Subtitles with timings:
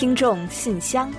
[0.00, 1.12] 听众信箱，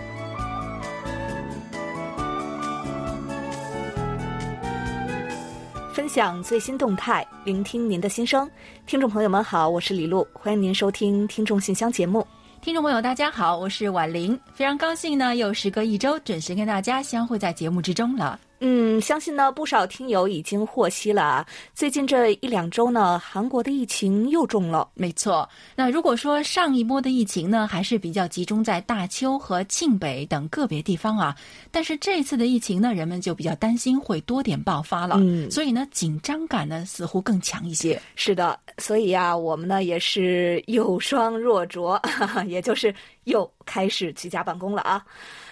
[5.93, 8.49] 分享最新动态，聆听您的心声。
[8.87, 12.25] 听众朋友们好，我是李璐，欢迎您收听《听众信箱》节目。
[12.59, 18.39] 听众朋友，大家好，我是婉玲，非常高兴呢，又时隔一周，准时跟大家相会在节目之中了。
[18.63, 21.45] 嗯，相信呢，不少听友已经获悉了啊。
[21.73, 24.87] 最近这一两周呢，韩国的疫情又重了。
[24.93, 31.35] 没错，那如果说上一波的疫情呢，还是比较集中在大邱和庆北等个别地方啊，
[31.71, 35.15] 但是这次的疫情呢，人们就比较担心会多点爆发了。
[35.19, 37.99] 嗯，所以呢，紧张感呢似乎更强一些。
[38.15, 41.99] 是的，所以呀，我们呢也是有双若着，
[42.45, 45.03] 也就是又开始居家办公了啊。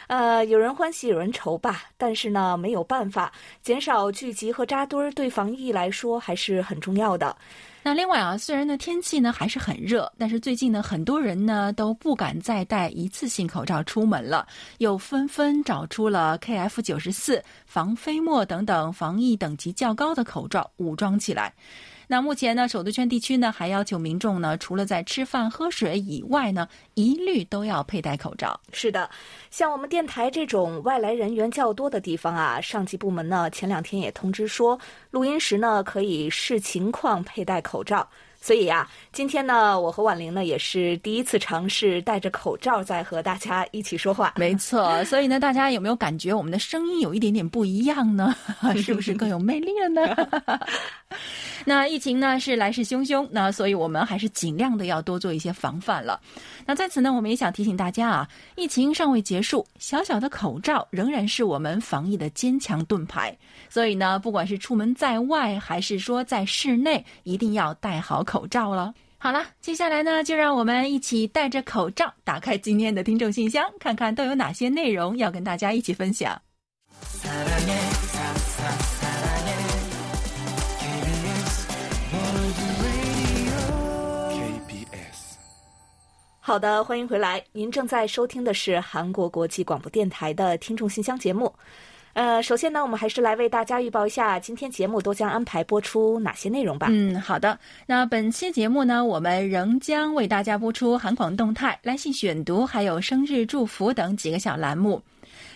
[0.10, 3.32] 呃，有人欢喜有人愁吧，但是呢，没有办法，
[3.62, 7.36] 减少聚集和扎堆儿，对防疫来说还是很重要的。
[7.84, 14.48] 那另外啊，虽然呢天气呢还是很热，但是最近呢很多人呢都不敢再戴一次性口罩出门了，
[14.80, 21.54] 又纷纷找出了 KF 九十四、防飞沫等等防疫等级较高的口罩武装起来。
[22.12, 28.60] 那目前呢，首都圈地区呢还要求民众呢，除了在吃饭喝水以外呢，一律都要佩戴口罩。
[28.74, 29.08] 是的，
[29.52, 34.80] 像我们电台这种外来人员较多的地方啊，上级部门呢前两天也通知说，
[35.12, 38.10] 录音时呢可以视情况佩戴口罩。
[38.42, 44.34] 所以呀，今天呢，我和婉玲呢也是第一次尝试戴着口罩在和大家一起说话。
[44.38, 48.34] 没错，所以呢，大家有没有感觉我们的声音有一点点不一样呢？
[48.82, 50.60] 是不是更有魅力了呢？
[51.66, 56.20] 那疫情呢是来势汹汹，那所以我们还是尽量的要多做一些防范了。
[56.66, 63.36] 那在此呢，我们也想提醒大家啊，疫情尚未结束，小小的口罩仍然是我们防疫的坚强盾牌。
[63.70, 68.24] 所以呢，不管是出门在外，还是说在室内，一定要戴好。
[68.24, 68.94] 口罩了。
[69.18, 76.40] 好了，接下来呢，就让我们一起戴着口罩，打开今天的听众信箱，看看都有哪些内容要跟大家一起分享。
[86.50, 87.40] 好的，欢迎回来。
[87.52, 91.54] 您正在收听的是韩国国际广播电台的听众信箱节目。
[92.14, 96.88] 呃，首先呢，我们还是来为大家预报一下今天节目都将安排播出哪些内容吧。
[96.90, 97.60] 嗯，好的。
[97.86, 105.00] 那本期节目呢，我们仍将为大家播出韩广动态、来信选读，还有生日祝福等几个小栏目。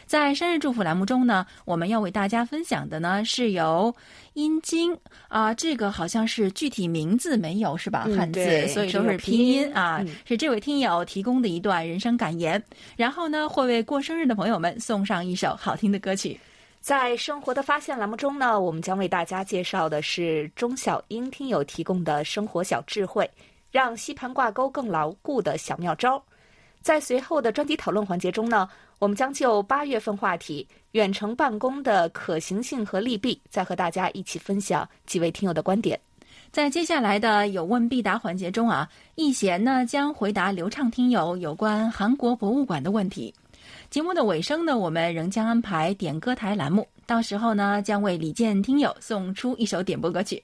[0.06, 3.94] 在生日祝福栏目中呢，我们要为大家分享的呢是由
[4.34, 4.98] 阴经
[5.28, 8.08] 啊，这个好像是具体名字没有是吧？
[8.16, 10.04] 汉字，所以都是拼音啊。
[10.26, 12.62] 是这位听友提供的一段人生感言，
[12.96, 16.40] 然后呢会为过生日的朋友们送上一首好听的歌曲。
[16.80, 23.30] 在生活的发现栏目中呢，我们将为大家介绍的是钟小英听友提供的生活小智慧，
[23.72, 26.22] 让吸盘挂钩更牢固的小妙招。
[26.84, 28.68] 在随后的专题讨论环节中呢，
[29.00, 36.00] 我们将就八月份话题远程办公的可行性和利弊，再和大家一起分享几位听友的观点。
[36.52, 43.34] 在接下来的有问必答环节中啊，易贤呢将回答流畅听友有关韩国博物馆的问题。
[43.90, 50.44] 节目的尾声呢，我们仍将安排点歌台栏目，到时候呢，将为李健听友送出一首点播歌曲。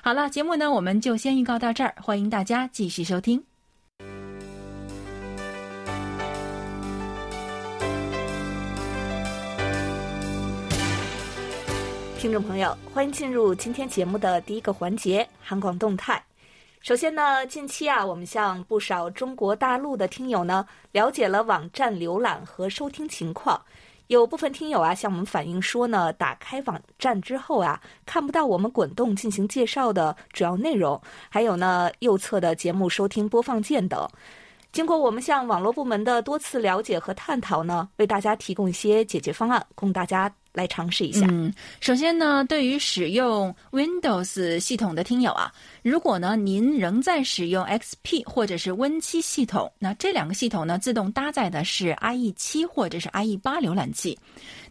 [0.00, 3.51] 好了，节目呢，我们就先预告到这儿，欢迎大家继续收听。
[12.22, 16.24] 听众朋友，欢迎进入今天节目的第一个环节——韩广动态。
[16.80, 23.60] 首先呢，近期啊，我们向不少中国大陆的听友呢了解了网站浏览和收听情况。
[24.06, 34.08] 有部分听友啊向我们反映说呢，打开网站之后啊，看不到我们滚动进行介绍的主要内容，还有呢右侧的节目收听播放键等。
[34.72, 40.32] 经过我们向网络部门的多次了解和探讨呢，为大家提供一些解决方案，供大家。
[40.54, 41.26] 来尝试一下。
[41.30, 41.50] 嗯，
[41.80, 45.50] 首先呢，对于使用 Windows 系统的听友啊，
[45.82, 54.18] 如果呢您仍在使用 XP 或者是 Win7 系统，那这两个系统呢自动搭载的是 IE 七或者是 IE 八浏览器。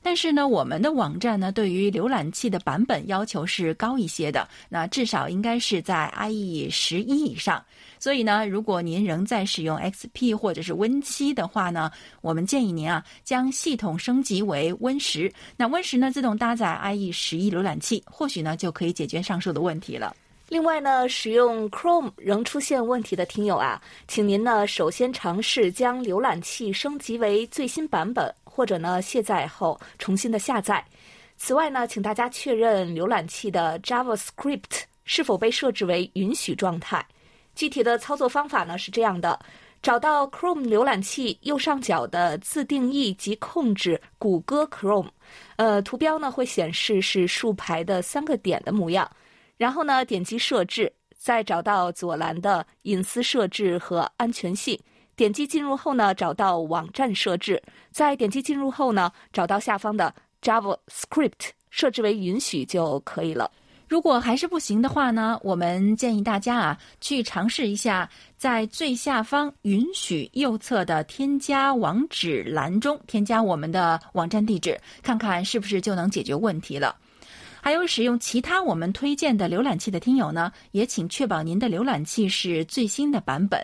[0.02, 7.64] 但是呢，我们的网站呢对于浏览器的版本要求是高一些的，那至少应该是在 IE 十一以上。
[8.00, 15.32] 所以呢，如果您仍在使用 XP 或者是 Win 七的话呢，我们建议您啊，将系统升级为 Win 十。
[15.56, 20.16] 那 Win 十呢，自动搭载 IE 十一浏览器，或许呢就可以解决上述的问题了。
[20.50, 30.86] 另外呢，使用 Chrome 仍出现问题的听友啊，请您呢首先尝试将浏览器升级为最新版本，或者呢卸载后重新的下载。
[31.36, 37.04] 此外呢，请大家确认浏览器的 JavaScript 是否被设置为允许状态。
[37.56, 39.40] 具体的操作方法呢是这样的：
[39.82, 45.10] 找到 Chrome 浏览器右上角的自定义及控制谷歌 Chrome，
[45.56, 49.10] 呃，图标呢会显示是竖排的三个点的模样。
[49.58, 54.80] 然后呢，点击设置，再找到左栏的隐私设置和安全性，
[55.16, 57.62] 点击进入后呢，找到网站设置，
[57.92, 63.52] 在点击进入后呢，找到下方的 JavaScript 设置为允许就可以了。
[63.88, 76.96] 如果还是不行的话呢，我们建议大家啊，去尝试一下，在最下方允许右侧的添加网址栏中添加我们的网站地址，看看是不是就能解决问题了。
[77.62, 83.62] 还有使用其他我们推荐的浏览器的听友呢，也请确保您的浏览器是最新的版本。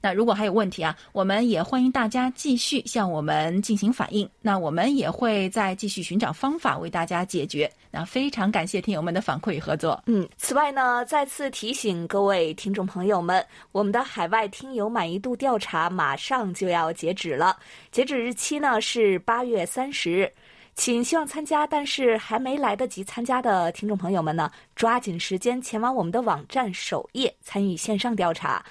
[0.00, 4.28] 那如果还有问题啊，我们也欢迎大家继续向我们进行反映。
[4.40, 7.70] 那我们也会再继续寻找方法为大家解决。
[7.90, 10.02] 那非常感谢听友们的反馈与合作。
[10.06, 17.56] 嗯，此外呢，再次提醒各位听众朋友们，我们的海外听友满意度调查马上就要截止了，
[17.90, 20.32] 截止日期呢是八月三十日，
[20.74, 28.64] 请希望参加但是还没来得及参加的听众朋友们呢，抓紧时间前往我们的网站首页参与线上调查。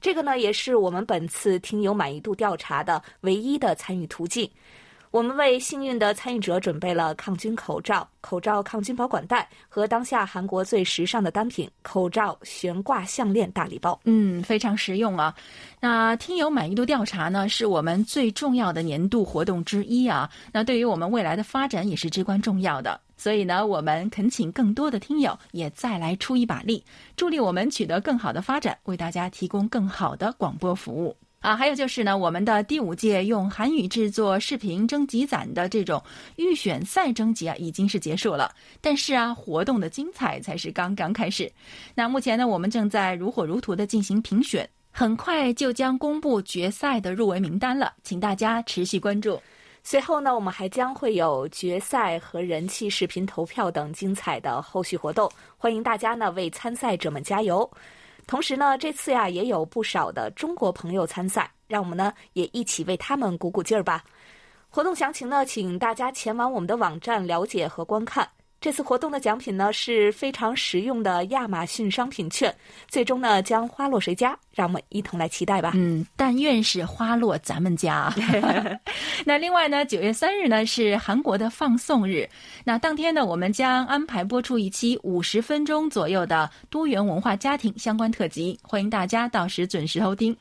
[0.00, 4.50] 这个呢，也是我们本次听友满意度调查的唯一的参与途径。
[5.10, 13.98] 我们为幸运的参与者准备了抗菌口罩、口罩抗菌保管袋和当下韩国最时尚的单品——口罩悬挂项链大礼包。
[14.04, 15.34] 嗯，非常实用啊。
[15.80, 20.30] 那听友满意度调查呢，是我们最重要的年度活动之一啊。
[20.52, 23.00] 那对于我们未来的发展也是至关重要的。
[23.20, 26.82] 所以呢，我们恳请更多的听友也再来出一把力，
[27.16, 31.54] 助力我们取得更好的发展，为大家提供更好的广播服务啊！
[31.54, 36.02] 还有就是呢，我们的第五届用韩语制作视频征集展的这种
[36.36, 38.50] 预选赛征集啊，已经是结束了。
[38.80, 41.52] 但是啊，活动的精彩才是刚刚开始。
[41.94, 49.38] 那目前呢，我们正在如火如荼的进行评选，很快就将公布决赛的入围名单了，请大家持续关注。
[49.82, 57.68] 随后呢，我们还将会有决赛和人气视频投票等精彩的后续活动，欢迎大家呢为参赛者们加油。
[58.26, 64.04] 同时呢，这次呀也有不少的中国朋友参赛，让我们呢也一起为他们鼓鼓劲儿吧。
[64.68, 68.28] 活动详情呢，请大家前往我们的网站了解和观看。
[68.60, 72.54] 这次活动的奖品呢是非常实用的亚马逊商品券，
[72.86, 74.38] 最终呢将花落谁家？
[74.52, 75.72] 让我们一同来期待吧。
[75.74, 78.12] 嗯，但愿是花落咱们家。
[79.24, 82.28] 那另外呢，九月三日呢是韩国的放送日，
[82.64, 90.36] 那当天呢我们将安排播出一期五十分钟左右的多元文化家庭相关特辑，欢迎大家到时准时收听。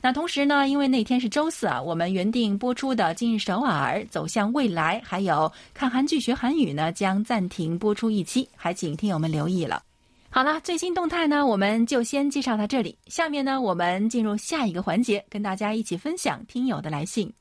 [0.00, 9.82] 那同时呢，因为那天是周四啊，我们原定播出的《今日首尔》走向未来，还有看韩剧学韩语呢，将暂停播出一期，还请听友们留意了。
[10.36, 12.98] 好了，最新动态呢，我们就先介绍到这里。
[13.06, 17.32] 下面呢，我们进入下一个环节，跟大家一起分享听友的来信。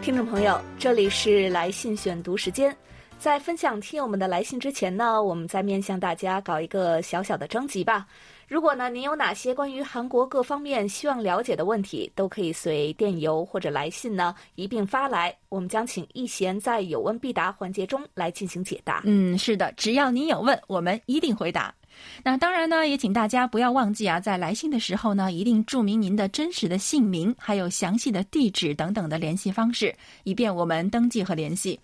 [0.00, 2.74] 听众朋友，这里是来信选读时间。
[3.18, 8.06] 在分享听友们的来信之前呢，我们再面向大家搞一个小小的征集吧。
[8.48, 19.02] 如果呢您有哪些关于韩国各方面希望了解的问题，都可以随电邮或者来信呢一并发来，我们将请易贤在有问必答环节中来进行解答。
[19.04, 21.74] 嗯，是的，只要您有问，我们一定回答。
[22.22, 31.78] 那当然呢，也请大家不要忘记啊，在来信的时候呢，一定注明您的真实的姓名，还有详细的地址等等的联系方式，以便我们登记和联系。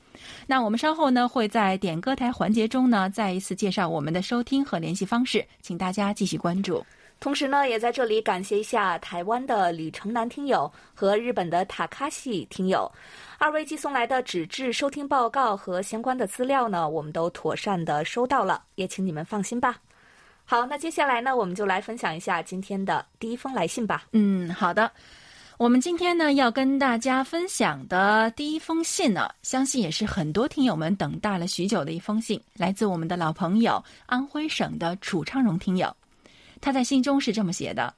[0.46, 6.84] 那我们稍后呢，会在点歌台环节中呢，再一次介绍我们的收听和联系方式，请大家继续关注。
[7.20, 12.90] 同时呢，也在这里感谢一下台湾的李成南听友和日本的塔卡西听友，
[13.38, 19.76] 二位寄送来的纸质收听报告和相关的资料呢，我们都妥善的收到了，也请你们放心吧。
[20.44, 24.04] 好，那接下来呢，我们就来分享一下今天的第一封来信吧。
[24.12, 24.90] 嗯，好的。
[25.56, 35.94] 我们今天呢要跟大家分享的第一封信呢，相信也是很多听友们等待了许久的一封信，来自我们的老朋友安徽省的楚昌荣听友。
[36.60, 37.94] 他在信中是这么写的：“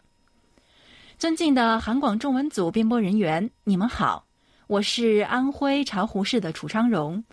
[1.18, 4.24] 尊敬的韩广中文组编播人员，你们好，
[4.66, 7.24] 我是安徽巢湖市的楚昌荣。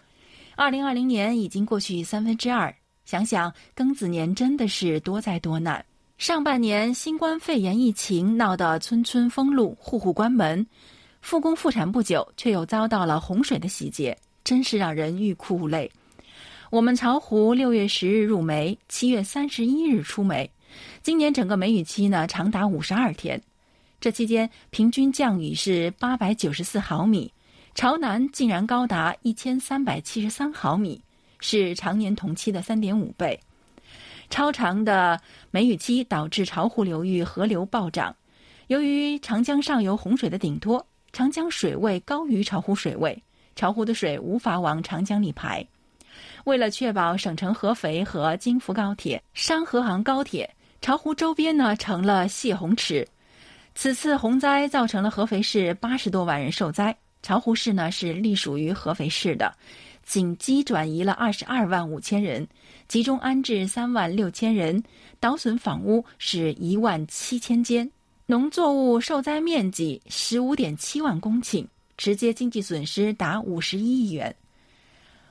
[0.55, 2.73] 二零二零年已经过去三分之二。”
[3.05, 5.83] 想想庚子年真的是多灾多难，
[6.17, 10.65] 上半年新冠肺炎疫情闹得村村封路、户户关门，
[11.21, 15.91] 复工复产不久，却又遭到了洪水的洗劫，真是让人欲哭无泪。
[16.69, 20.49] 我们巢湖六月十日入梅，七月三十一日出梅，
[21.01, 23.39] 今年整个梅雨期呢长达五十二天，
[23.99, 27.31] 这期间平均降雨是八百九十四毫米，
[27.75, 30.99] 朝南竟然高达一千三百七十三毫米，
[31.43, 33.37] 是常年同期的三点五倍。
[34.29, 35.19] 超长的
[35.51, 38.15] 梅雨期导致巢湖流域河流暴涨，
[38.67, 43.21] 由于长江上游洪水的顶多，长江水位高于巢湖水位，
[43.57, 45.63] 巢湖的水无法往长江里排。
[46.45, 50.49] 为了确保省城合肥和京福高铁、商河杭高铁，
[50.81, 53.05] 巢湖周边呢成了泄洪池。
[53.75, 59.53] 此次洪灾造成了合肥市八十多万人受灾，巢湖市呢是隶属于合肥市的，
[60.03, 62.47] 紧急转移了二十二万五千人，
[62.87, 64.83] 集中安置三万六千人，
[65.19, 67.89] 倒损房屋是一万七千间，
[68.25, 71.65] 农作物受灾面积十五点七万公顷，
[71.97, 74.35] 直接经济损失达五十一亿元。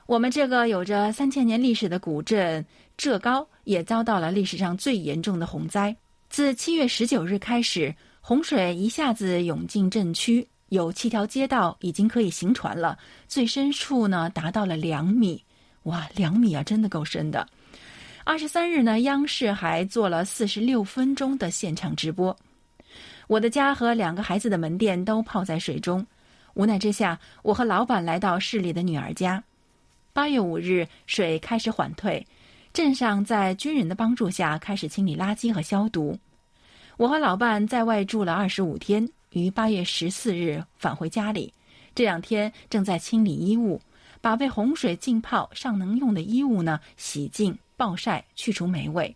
[0.05, 2.65] 我们这个有着三千年历史的古镇
[2.97, 5.95] 浙高也遭到了历史上最严重的洪灾，
[6.29, 7.95] 自七月十九日开始。
[8.25, 15.39] 洪水一下子涌进镇区，有七条街道已经可以行船了，最深处呢达到了两米，
[15.83, 17.47] 哇，两米啊，真的够深的。
[18.23, 22.35] 二十三日呢，央视还做了四十六分钟的现场直播。
[23.27, 26.03] 我的家和两个孩子的门店都泡在水中，
[26.55, 29.43] 无奈之下，我和老板来到市里的女儿家。
[30.11, 32.25] 八月五日，水开始缓退，
[32.73, 36.17] 镇上在军人的帮助下开始清理垃圾和消毒。
[36.97, 41.53] 我和老伴在外住了二十五天，于八月十四日返回家里。
[41.95, 43.79] 这两天正在清理衣物，
[44.21, 49.15] 把被洪水浸泡尚能用的衣物呢洗净、暴晒，去除霉味。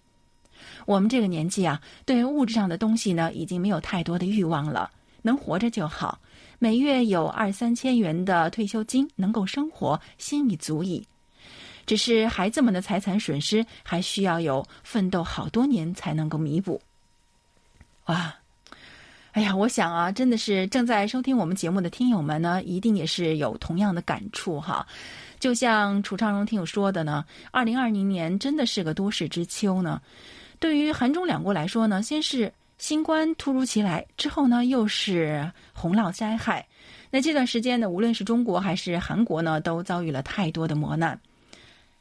[0.86, 6.20] 我们这个年纪啊，对物质上的东西呢已经没有太多的欲望了，能活着就好。
[6.60, 11.06] 每月有二三千元的退休金，能够生活，心已足矣。
[11.86, 16.82] 只是孩子们的财产损失，还需要有奋斗好多年才能够弥补。
[18.08, 18.36] 哇，
[19.38, 24.84] 哎呀，我想啊，真的是正在收听我们节目的听友们呢，一定也是有同样的感触哈。
[25.40, 30.02] 就像楚昌荣听友说的呢，二零二零年真的是个多事之秋呢。
[30.58, 36.66] 对于韩中两国来说呢，先是新冠突如其来，之后呢又是洪涝灾害。
[37.12, 41.22] 那这段时间呢，无论是中国还是韩国呢，都遭遇了太多的磨难。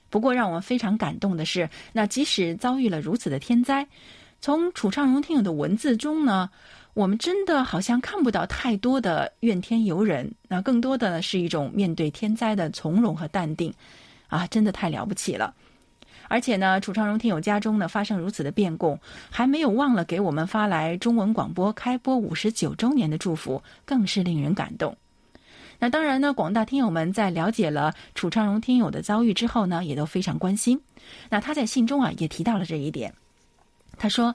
[0.09, 3.87] 不过，让我们非常感动的是，那即使遭遇了如此的天灾。
[4.39, 6.49] 从楚昌荣听友的文字中呢，
[6.97, 13.71] 我们真的好像看不到太多的怨天尤人，那更多的呢是一种面对天灾的从容和淡定，
[14.29, 15.55] 啊，真的太了不起了！
[16.27, 18.99] 而且呢，楚昌荣听友家中呢发生如此的变故，
[19.31, 24.97] 还没有忘了给我们发来中文广播开播五十九周年的祝福，更是令人感动。
[25.79, 30.81] 那当然呢，广大听友们在了解了楚昌荣听友的遭遇之后呢，也都非常关心。
[31.29, 33.13] 那他在信中啊也提到了这一点。
[33.99, 34.35] 他说：“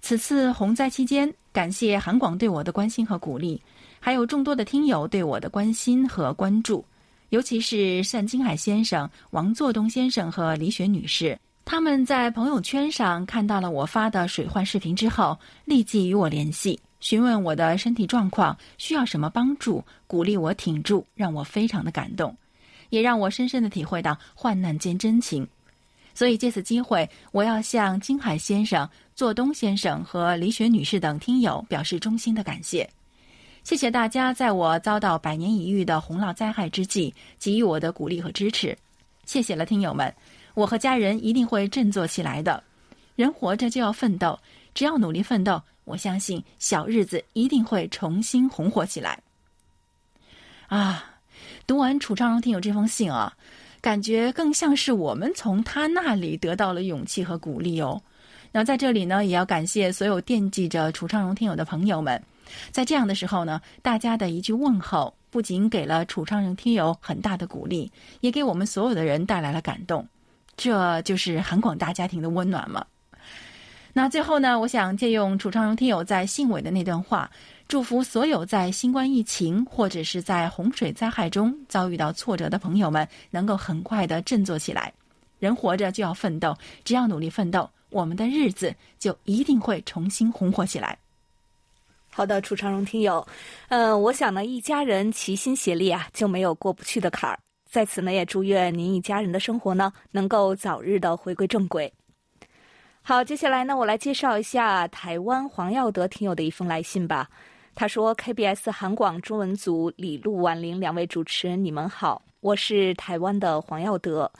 [0.00, 3.60] 此次洪灾期间，感谢韩广对我的关心和鼓励，
[4.00, 6.82] 还有众多的听友对我的关心和关注，
[7.28, 22.34] 尤其是单金海先生、王作东先生和李雪女士，他们在朋友圈上看到了我发的水患视频之后，立即与我联系，询问我的身体状况，需要什么帮助，鼓励我挺住，让我非常的感动，
[22.88, 25.46] 也让我深深的体会到患难见真情。”
[26.14, 32.88] 所以借此机会，我要向金海先生、作东先生和李雪女士等听友表示衷心的感谢。
[33.64, 38.76] 谢谢大家在我遭到百年一遇的洪涝灾害之际给予我的鼓励和支持。
[39.24, 40.12] 谢谢了，听友们，
[40.54, 42.62] 我和家人一定会振作起来的。
[43.14, 44.38] 人活着就要奋斗，
[44.74, 49.18] 只要努力奋斗，我相信小日子一定会重新红火起来。
[50.66, 51.04] 啊，
[51.66, 53.32] 读完楚昌荣听友这封信啊。
[53.82, 58.00] 感觉更像是我们从他那里得到了勇气和鼓励哦。
[58.52, 62.22] 那在这里呢，也要感谢所有惦记着楚昌荣听友的朋友们。
[62.70, 70.06] 在这样的时候呢，大家的一句问候，不仅给了楚昌荣听友很大的鼓励，也给我们所有的人带来了感动。
[70.56, 72.86] 这就是韩广大家庭的温暖嘛。
[73.94, 77.28] 那最后呢，我想借用楚昌荣听友在信尾的那段话。
[77.72, 84.92] 祝福所有在新冠疫情或者是在洪水灾害中遭遇到挫折的朋友们，能够很快的振作起来。
[85.38, 90.98] 人活着就要奋斗，只要努力奋斗，我们的日子就一定会重新红火起来。
[92.10, 93.26] 好的，楚长荣听友，
[93.68, 97.38] 嗯，我想呢，一家人齐心协力啊，就没有过不去的坎儿。
[97.70, 101.90] 在此呢，也祝愿您一家人的生活呢，能够早日的回归正轨。
[103.00, 107.30] 好，接下来呢，我来介绍一下台湾黄耀德听友的一封来信吧。
[107.74, 114.30] 他说：“KBS 韩广中文组李璐、婉玲两位主持人，你们好，我是台湾的黄耀德。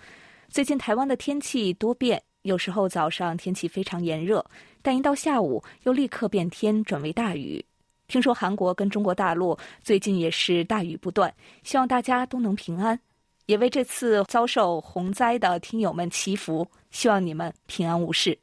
[0.48, 4.44] 最近台湾的天气多变，有时候早上天气非常炎热，
[4.82, 7.64] 但一到下午又立刻变天转为大雨。
[8.06, 11.32] 听说韩国跟中国大陆最近也是大雨不断，
[11.64, 12.98] 希望大家都能平安，
[13.46, 18.38] 也为这次遭受洪灾的听友们祈福，希望你们平安无事。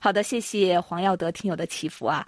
[0.00, 2.26] 好的，谢谢黄耀德听友的祈福啊。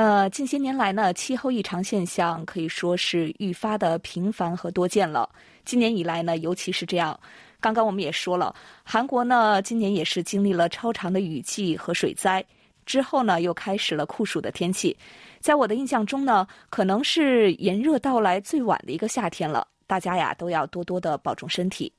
[0.00, 5.28] 呃，近些年来呢，气候异常现象可以说是愈发的频繁和多见了。
[5.66, 7.20] 今年以来呢，尤其是这样。
[7.60, 12.42] 刚刚我们也说了，韩国呢今年也是经历了超长的雨季和水灾，
[12.86, 14.96] 之后呢又开始了酷暑的天气。
[15.38, 19.68] 在我的印象中呢，可能是炎热到来最晚的一个夏天了。
[19.86, 21.92] 大家呀都要多多的保重身体。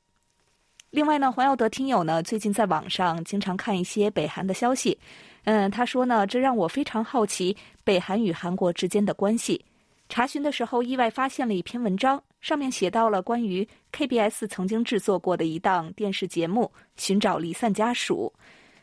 [0.92, 4.98] 另外呢，黄耀德听友呢最近在网上经常看一些北韩的消息，
[5.46, 7.56] 嗯，他说呢，这让我非常好奇
[7.86, 9.64] 北韩与韩国之间的关系。
[10.10, 16.70] 查询的时候，意外发现了一篇文章，上面写到了关于 KBS 曾经制作过的一档电视节目
[17.02, 18.30] 《寻找离散家属》，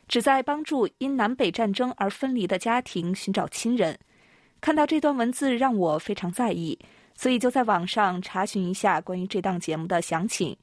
[0.09, 3.99] 旨在帮助因南北战争而分离的家庭寻找亲人。
[4.63, 6.79] 看到这段文字，让我非常在意，
[7.15, 10.57] 所以就在网上查询一下关于这档节目的详情。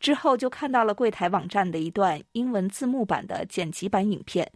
[0.00, 4.50] 之后就看到了柜台网站的一段英文字幕版的剪辑版影片。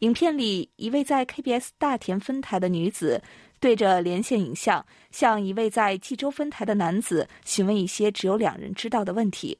[0.00, 3.22] 影片里，一位在 KBS 大田分台的女子。
[3.60, 9.58] 对着连线影像，向一位在济州分台的男子询问一些只有两人知道的问题，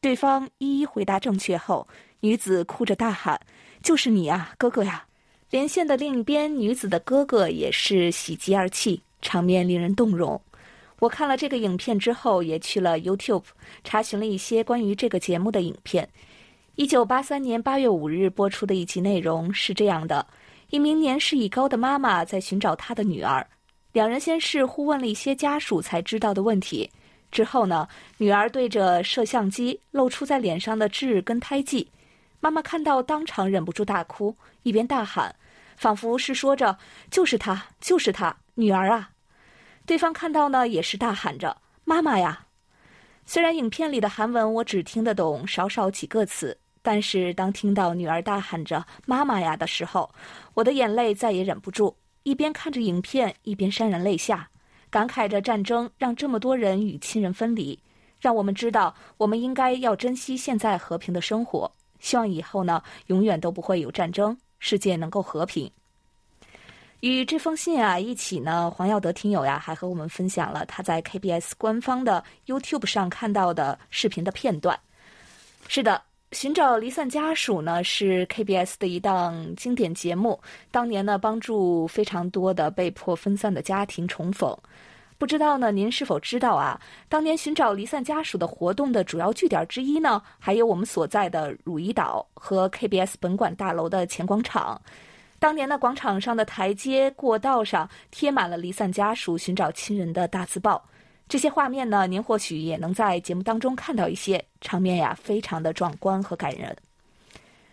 [0.00, 1.86] 对方一一回答正确后，
[2.20, 3.38] 女子哭着大喊
[3.84, 5.04] ：“就是你啊，哥哥呀！”
[5.50, 10.40] 连线的另一边，女子的哥哥也是喜极而泣，场面令人动容。
[11.04, 13.44] 我看了这个影片之后，也去了 YouTube
[13.82, 16.08] 查询了一些关于这个节目的影片。
[16.76, 20.26] 一九八三年八月五日播出的一集内容是这样的。
[20.70, 23.46] 一名年事已高的妈妈在寻找她的女儿，
[23.92, 26.90] 两人先是互问了一些家属才知道的问题。
[27.30, 31.86] 之后呢，女儿对着摄像机露出在脸上的痣跟胎记，
[32.40, 35.36] 妈妈看到当场忍不住大哭，一边大喊，
[35.76, 36.78] 仿佛是说着
[37.12, 39.10] ：“就是她，就是她，女儿啊！”
[39.86, 42.46] 对方看到呢，也是大喊着：“妈妈呀！”
[43.26, 46.56] 虽然影片里的韩文我只听得懂少少几个词。
[46.86, 50.10] 但是当听到女儿大喊着“妈妈呀”的时候，
[50.52, 51.94] 我的眼泪再也忍不住，
[52.24, 54.50] 一边看着影片，一边潸然泪下，
[54.90, 57.78] 感慨着战争让这么多人与亲人分离，
[58.20, 61.72] 让我们知道我们应该要珍惜现在和平的生活。
[62.00, 65.70] 希望以后呢，永远都不会有战争，世界能够和平。
[67.04, 74.78] 与这封信啊一起呢，黄耀德听友呀还和我们分享了他在 KBS 官方的 YouTube 上看到的视频的片段。
[75.68, 76.00] 是的。
[76.32, 80.40] 寻找离散家属呢，是 KBS 的一档经典节目。
[80.70, 84.56] 当年呢，帮助非常多的被迫分散的家庭重逢。
[85.18, 86.80] 不知道呢，您是否知道啊？
[87.08, 94.80] 当年寻找离散家属的活动的主要据点之一呢，还有我们所在的汝矣岛和 KBS 本馆大楼的前广场。
[95.44, 100.82] 当年的，广场上的台阶、过道上贴满了离散家属寻找亲人的大字报。
[101.28, 106.74] 这些画面呢，您或许也能在节目当中看到一些场面呀，非常的壮观和感人。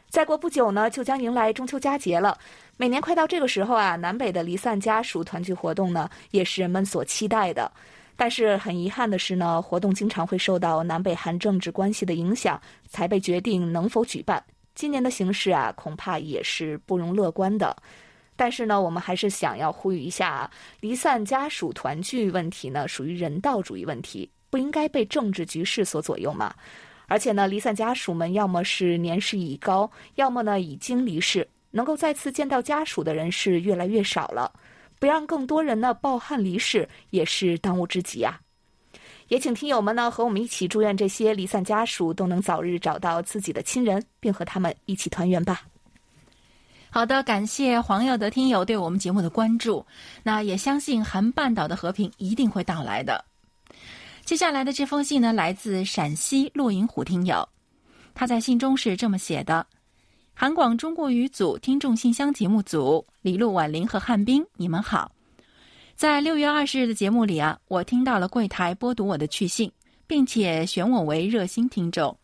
[0.09, 2.37] 再过不久呢，就将迎来中秋佳节了。
[2.75, 7.71] 每年快到这个时候啊，南北的离散家属团聚活动呢，也是人们所期待的。
[8.17, 14.43] 但是很遗憾的是呢，活动经常会受到南北韩政治关系的影响，才被决定能否举办。
[14.73, 17.75] 今年的形势啊，恐怕也是不容乐观的。
[18.35, 26.51] 但是呢，我们还是想要呼吁一下，离散家属团聚问题呢，属于人道主义问题，不应该被政治局势所左右嘛。
[27.05, 34.51] 而且呢，离散家属们要么是年事已高，要么呢已经离世，能够再次见到家属的人是越来越少了。
[34.97, 38.40] 不让更多人呢抱憾离世，也是当务之急啊。
[39.31, 45.61] 也请听友们呢和我们一起祝愿这些离散家属都能早日找到自己的亲人，并和他们一起团圆吧。
[46.89, 49.85] 好的，感谢黄耀德听友对我们节目的关注。
[50.21, 53.23] 那也相信韩半岛的和平一定会到来的。
[54.25, 57.47] 接下来的这封信呢，来自陕西骆银虎听友，
[58.13, 59.65] 他在信中是这么写的
[60.35, 65.09] ：“韩广中国语组听众信箱节目组李璐、婉玲和汉斌，你们好。
[66.01, 69.71] 在六月二十日的节目里啊，我听到了柜台播读我的去信，
[70.07, 72.17] 并且选我为热心听众。”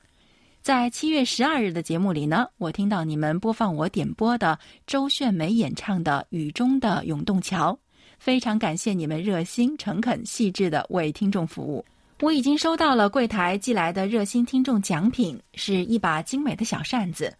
[0.64, 7.72] 在七月十二日的节目里呢，我听到你们播放我点播的周炫梅演唱的《雨中的永动桥》，
[8.18, 11.86] 非常感谢你们热心、诚恳、细致的为听众服务。
[12.22, 17.32] 我已经收到了柜台寄来的热心听众奖品，是一把精美的小扇子，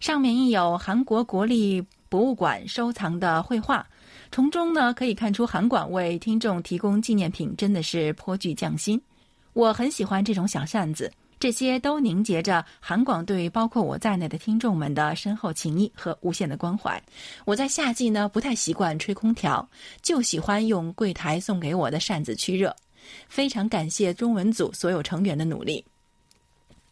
[0.00, 3.86] 上面印有韩国国立博物馆收藏的绘画，
[4.30, 9.00] 从中呢可以看出韩馆为听众提供纪念品真的是颇具匠心。
[9.52, 11.12] 我很喜欢这种小扇子。
[11.40, 17.00] 这些都凝结着韩广对包括我在内的听众们的深厚情谊和无限的关怀。
[17.44, 19.68] 我在夏季呢不太习惯吹空调，
[20.02, 22.74] 就喜欢用柜台送给我的扇子驱热。
[23.28, 25.84] 非常感谢中文组所有成员的努力。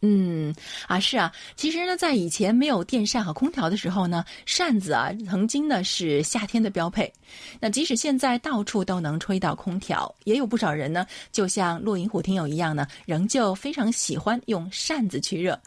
[0.01, 0.53] 嗯
[0.87, 7.11] 啊是啊，其实呢，在以前没有电扇和空调的时候呢，扇子啊曾经呢是夏天的标配。
[7.59, 15.59] 那即使现在到处都能吹到空调，也有不少人呢，就像落银虎听友一样呢，仍旧非常喜欢用扇子去热。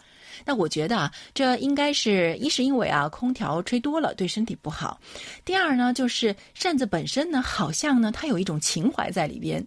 [0.45, 4.97] 那我觉得啊，这应该是一是因为啊，空调吹多了对身体不好；
[5.45, 9.65] 第二呢，就是扇子本身呢，好像呢，它有一种情怀在里边。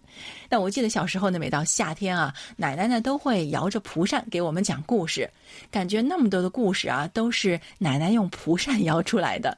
[0.49, 5.29] 那我记得小时候呢，每到夏天啊，奶奶呢都会摇着蒲扇给我们讲故事，
[5.71, 9.57] 感觉那么多的故事啊，都是奶奶用蒲扇摇出来的。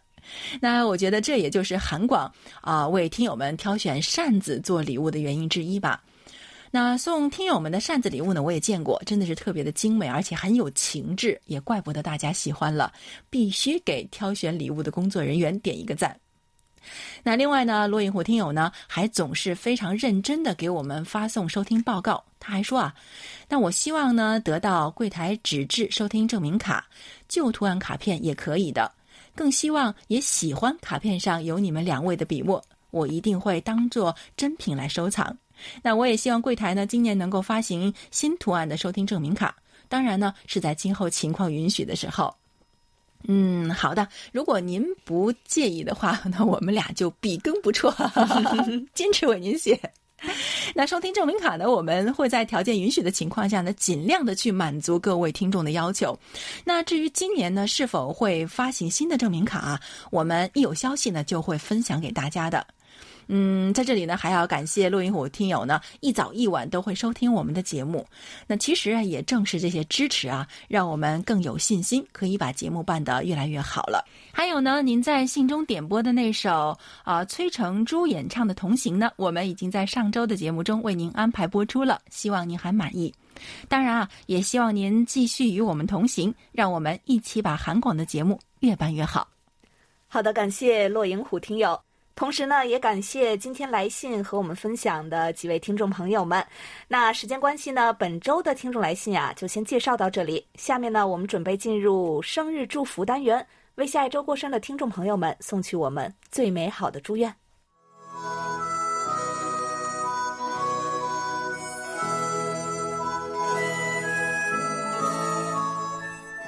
[0.59, 6.03] 那我觉得这也就是韩广啊为听友们挑选扇子做礼物的原因之一吧。
[6.69, 12.91] 那送听友们的扇子礼物呢，我也见过，真的是特别的精美，而且很有情致，也怪不得大家喜欢了。
[13.29, 16.17] 必须给挑选礼物的工作人员点一个赞。
[17.23, 22.23] 那另外呢，罗银虎听友呢，还总是非常认真的给我们发送收听报告。
[22.39, 22.93] 他还说啊，
[23.49, 26.87] 那我希望呢得到柜台纸质收听证明卡，
[27.27, 28.89] 旧图案卡片也可以的。
[29.35, 35.37] 更希望也喜欢卡片上有你们两位的笔墨，我一定会当做珍品来收藏。
[35.81, 39.55] 那我也希望柜台呢，今年能够发行新图案的收听证明卡。
[39.89, 42.33] 当然呢，是在今后情况允许的时候。
[43.27, 44.07] 嗯，好的。
[44.31, 47.93] 如果您不介意的话，那我们俩就笔耕不辍，
[48.93, 49.79] 坚持为您写。
[50.73, 56.17] 那收听证明卡呢，我们会在条件允许的情况下呢，尽量的去满足各位听众的要求。
[56.63, 62.65] 那至于今年呢，是否会发行新的证明卡啊，我们一有消息呢，就会分享给大家的。
[63.27, 68.05] 嗯，在这里呢，还要感谢录音虎听友呢，一早一晚都会收听我们的节目。
[68.47, 74.03] 那其实啊，也正是这些支持啊，让我们更有信心，可以把节目办得越来越好了。
[74.31, 83.13] 还有呢，您在信中点播的那首啊，崔成珠演唱的《同行》呢，我们已经在上周的节目中为您安排播出了，希望您还满意。
[83.67, 89.27] 当然啊，也希望您继续与我们同行，让我们一起把韩广的节目越办越好。
[90.07, 91.86] 好的，感谢骆银虎听友。
[92.17, 96.43] 同时呢，也感谢今天来信和我们分享的几位听众朋友们。
[96.87, 100.43] 那时间关系呢，本周的听众来信啊，就先介绍到这里。
[100.55, 107.31] 下面呢，我们准备进入生日祝福单元，为下一周过生的听众朋友们送去我们最美好的祝愿。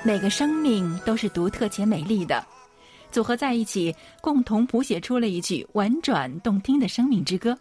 [0.03, 2.43] 每个生命都是独特且美丽的。
[3.11, 7.57] 组合在一起，共同谱写出了一曲婉转动听的生命之歌。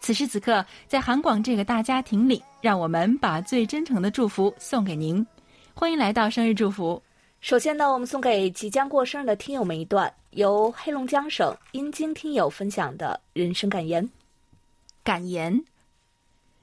[0.00, 5.26] 此时此刻，在韩广这个大家庭里，让我们把最真诚的祝福送给您。
[5.74, 7.02] 欢迎来到生日祝福。
[7.40, 14.08] 首先呢，我们送给即将过生日的听友们一段由黑龙江省阴京听友分享的人生感言。
[15.04, 15.64] 感言：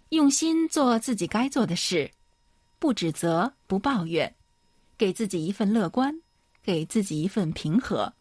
[0.10, 2.10] 用心做自己该做的事，
[2.80, 4.34] 不指责，不抱怨，
[4.98, 6.22] 给自己一份乐观。
[6.64, 8.12] 给自己一份平和，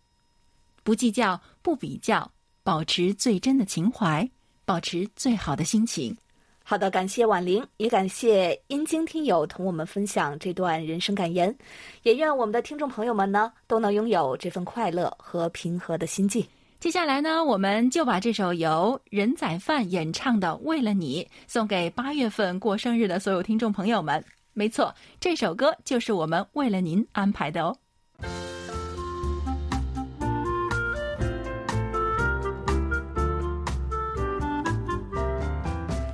[0.82, 2.30] 不计较，不比较，
[2.62, 4.28] 保持最真的情怀，
[4.64, 6.16] 保持最好的心情。
[6.64, 11.56] 好的，感谢婉玲，也感谢阴经听友同我们分享这段人生感言，
[12.02, 16.46] 也愿我们的听众朋友们呢都能拥有这份快乐和平和的心境。
[16.78, 24.24] 接下来呢，我们就把这首由任宰范演唱的《为了你》送给八月份过生日的所有听众朋友们。
[24.52, 27.76] 没错，这首歌就是我们为了您安排的哦。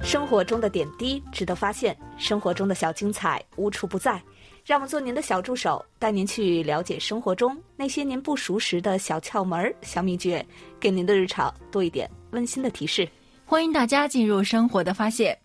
[0.08, 4.18] 生活中的点滴值得发现，生活中的小精彩无处不在。
[4.64, 10.42] 让我们做您的小助手，带您去了解生活中那些您不熟识的小窍门、小秘诀，
[10.80, 13.06] 给您的日常多一点温馨的提示。
[13.44, 15.38] 欢迎大家进入生活的发现。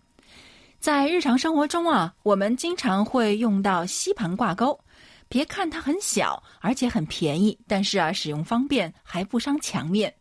[0.80, 4.80] 在日常生活中啊，我们经常会用到吸盘挂钩。
[5.28, 10.14] 别看它很小，而且很便宜，但是啊，使用方便还不伤墙面。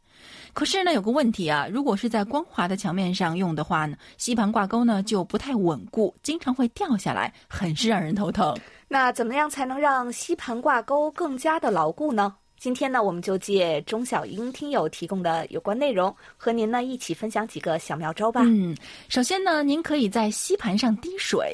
[0.53, 8.55] 可是呢，有个问题啊，如果是在光滑的墙面上用的话呢，吸盘挂钩呢就不太稳固，经常会掉下来，很是让人头疼。
[8.87, 12.35] 那怎么样才能让吸盘挂钩更加的牢固呢？
[12.59, 18.41] 今天呢，我们就借钟小英听友提供的有关内容，和您呢一起分享几个小妙招吧。
[18.45, 18.73] 嗯，
[19.09, 21.53] 首先呢，您可以在吸盘上滴水，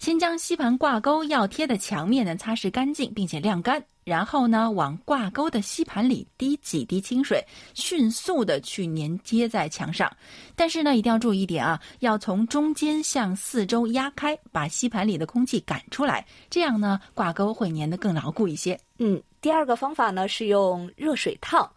[0.00, 10.10] 先将吸盘挂钩要贴的墙面呢擦拭干净，并且晾干，然后呢往挂钩的吸盘里滴几滴清水，迅速的去粘贴在墙上。
[10.56, 18.80] 但是呢，一定要注意一点啊，要从中间向四周压开，把吸盘里的空气赶出来，这样呢挂钩会粘得更牢固一些。
[18.96, 21.70] 嗯，第二个方法呢是用热水烫。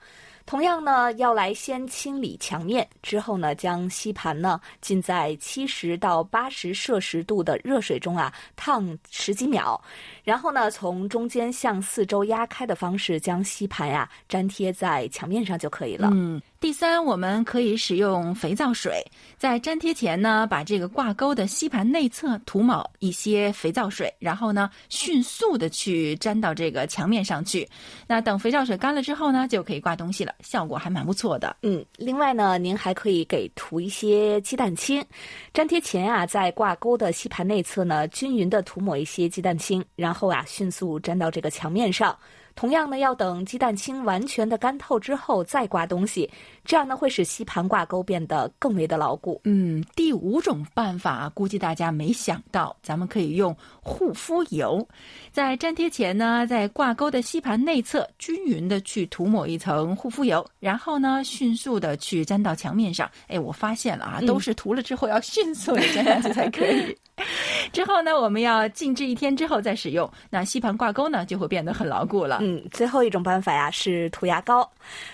[0.45, 9.81] 同样呢，要来先清理墙面，之后呢，将吸盘呢浸在七十到八十摄氏度的热水中啊，烫十几秒，
[10.23, 16.09] 然后呢，从中间向四周压开的方式将吸盘呀粘贴在墙面上就可以了。
[16.13, 16.41] 嗯。
[16.59, 19.05] 第三，我们可以使用肥皂水，
[19.37, 27.67] 在粘贴前呢，把这个挂钩的吸盘内侧涂抹一些肥皂水，然后呢，迅速的去粘到这个墙面上去。
[28.07, 31.53] 那等肥皂水干了之后呢，就可以挂东西了，效果还蛮不错的。
[31.63, 35.03] 嗯，另外呢，您还可以给涂一些鸡蛋清，
[35.51, 42.15] 粘贴前啊，在挂钩的吸盘内侧呢，均匀的涂抹一些鸡蛋清，然后啊，迅速粘到这个墙面上。
[42.55, 46.29] 同样呢，要等鸡蛋清完全的干透之后再挂东西，
[46.63, 49.41] 这样呢会使吸盘挂钩变得更为的牢固。
[49.45, 54.87] 嗯，第五种办法估计大家没想到，咱们可以用护肤油，
[55.31, 63.09] 在粘贴前呢，在挂钩的吸盘内侧均匀的去涂抹一层护肤油，然后呢迅速的去粘到墙面上。
[63.29, 66.95] 哎，我发现了啊，都是涂了之后要迅速的粘上去才可以。
[67.71, 72.39] 之后呢，我们要静置一天之后再使用，那吸盘挂钩呢就会变得很牢固了。
[72.41, 74.69] 嗯，最后一种办法呀是涂牙膏，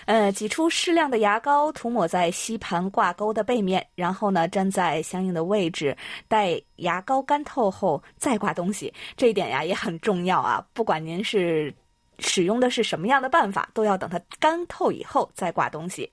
[0.06, 8.92] 呃，挤出适量的牙膏，涂抹在吸盘挂钩的背面，然后呢粘在相应的位置，待牙膏干透后再挂东西。
[9.16, 11.72] 这一点呀也很重要啊，不管您是。
[12.20, 16.08] 使用的是什么样的办法，都要等它干透以后再挂东西。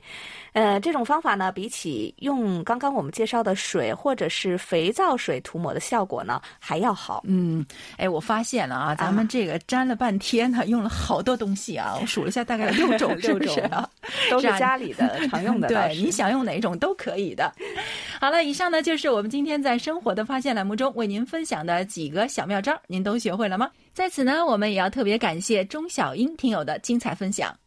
[0.54, 7.24] 呃，这种方法呢，比起用刚刚我们介绍的水或者是肥皂水涂抹的效果呢，还要好。
[7.28, 7.64] 嗯，
[7.98, 13.88] 哎，我发现了啊，咱们这个粘了半天呢，用了好多东西啊，我 数了一下，大概有六种，六种啊，
[14.32, 15.68] 都是家里的常用的。
[15.70, 17.54] 对，你想用哪种都可以的。
[18.20, 23.70] 好了，以上呢就是我们今天在生活的发现栏目中为您分享的几个小妙招，您都学会了吗？
[23.98, 27.58] 在此呢，我们也要特别感谢钟小英听友的精彩分享。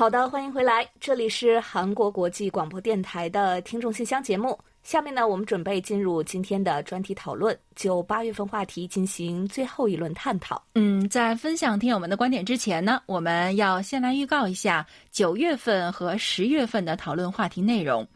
[0.00, 4.58] 好的，欢迎回来，这里是韩国国际广播电台的听众信箱节目。
[4.82, 10.64] 下面呢，我们准备进入今天的专题讨论，就八月份话题进行最后一轮探讨。
[10.74, 18.08] 嗯，在分享听友们的观点之前呢，我们要先来预告一下九月份和十月份的讨论话题内容。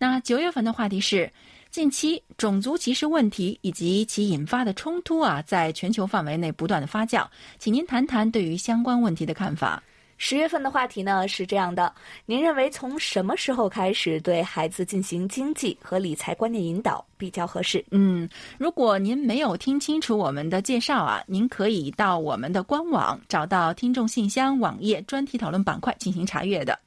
[0.00, 1.32] 那九月份的话题是
[1.70, 7.24] 近期种族歧视问题以及其引发的冲突啊，在全球范围内不断的发酵，
[7.56, 9.80] 请您谈谈对于相关问题的看法。
[10.22, 11.90] 十月份的话题呢是这样的：
[12.26, 17.82] 您认为从什么时候开始对孩子进行经济和理财观念引导比较合适？
[17.90, 18.28] 嗯，
[18.58, 26.78] 如果您没有听清楚我们的介绍啊，您可以到我们的官网找到听众信箱网页专题讨论板块进行查阅的。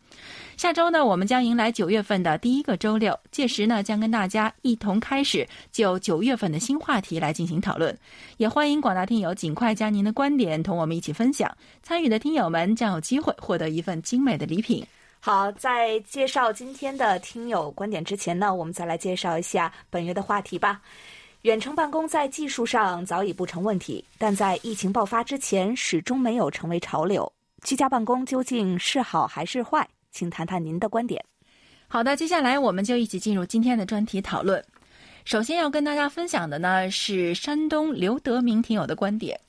[0.57, 7.95] 下周呢，我们将迎来九月份的第一个周六，届时呢，将跟大家一同开始就九月份的新话题来进行讨论。
[8.37, 11.51] 也欢迎广大听友尽快将您的观点同我们一起分享。
[11.81, 14.85] 参与的听友们将有机会获得一份精美的礼品。
[15.19, 20.81] 好，在介绍今天的听友观点之前呢，我们再来介绍一下本月的话题吧。
[21.41, 27.29] 远程办公在技术上早已不成问题，但在疫情爆发之前，始终没有成为潮流。
[27.63, 29.87] 居家办公究竟是好还是坏？
[30.13, 31.21] 请谈谈您的观点。
[31.87, 34.63] 好的，接下来我们就一起进入今天的专题讨论。
[35.25, 39.39] 首先要跟大家分享的呢是山东刘德明听友的观点。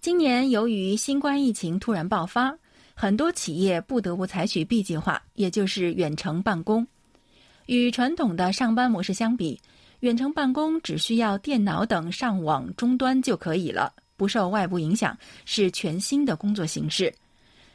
[0.00, 2.56] 今年由于新冠疫情突然爆发，
[2.94, 6.86] 很多企业不得不采取 B 计划，也就是远程办公。
[7.66, 9.60] 与传统的上班模式相比，
[10.00, 17.12] 远程办公只需要电脑等上网终端就可以了，不受外部影响，是全新的工作形式。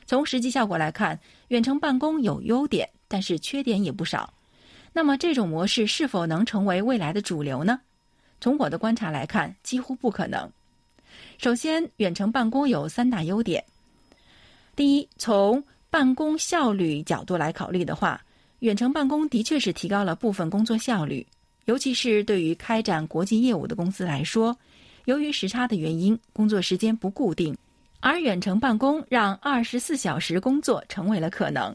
[0.05, 1.17] 从实际效果来看，
[1.53, 4.33] 远程办公有优点，但是缺点也不少。
[4.91, 7.79] 那么，这种模式是否能成为未来的主流呢？
[8.41, 10.49] 从我的观察来看，几乎不可能。
[11.37, 13.63] 首先，远程办公有三大优点。
[14.75, 18.19] 第一，从办公效率角度来考虑的话，
[18.61, 21.23] 远程办公的确是提高了部分工作效率，
[21.65, 24.57] 尤其是对于开展国际业务的公司来说，
[25.05, 27.55] 由于时差的原因，工作时间不固定。
[28.03, 31.73] 而远程办公让二十四小时工作成为了可能。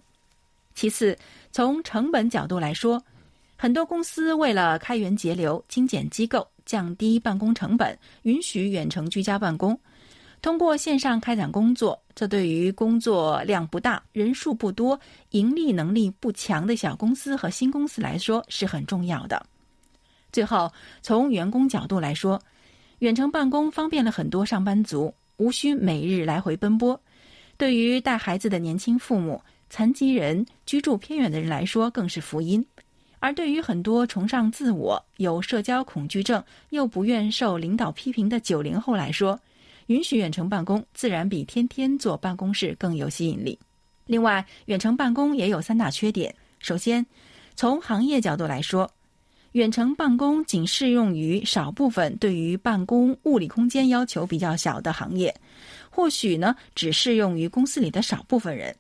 [0.75, 1.17] 其次，
[1.51, 3.03] 从成本角度来说，
[3.57, 9.77] 很多公司为了开源节流、精简机构、降低办公成本，允许远程居家办公。
[10.43, 19.43] 通过线上开展工作，这对于工作量不大、人数不多、盈利能力不强的小公司和新公司来说是很重要的。
[20.31, 22.39] 最后，从员工角度来说，
[22.99, 27.01] 远程办公方便了很多上班族，无需每日来回奔波。
[27.57, 32.65] 对于带孩子的年轻父母、残疾人、居住偏远的人来说，更是福音。
[33.19, 39.41] 而对于很多崇尚自我、有社交恐惧症又不愿受领导批评的九零后来说，
[39.87, 43.59] 允许远程办公自然比天天坐办公室更有吸引力。
[44.07, 46.33] 另外，远程办公也有三大缺点。
[46.61, 47.05] 首先，
[47.57, 48.89] 从行业角度来说，
[49.59, 55.35] 远程办公仅适用于少部分对于办公物理空间要求比较小的行业，
[55.91, 58.73] 或许呢只适用于公司里的少部分人。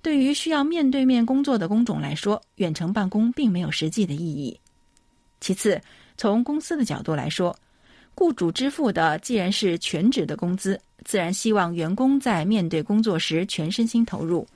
[0.00, 4.56] 对于需要面对面工作的工种来说，远程办公并没有实际的意义。
[5.40, 5.82] 其次，
[6.16, 7.52] 从公司的角度来说，
[8.14, 14.46] 雇主支付的既然是全职的工资，自然希望员工在面对工作时全身心投入。